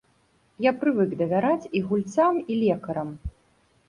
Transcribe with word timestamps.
Я 0.65 0.71
прывык 0.79 1.11
давяраць 1.19 1.69
і 1.79 1.81
гульцам, 1.89 2.39
і 2.55 2.57
лекарам. 2.63 3.13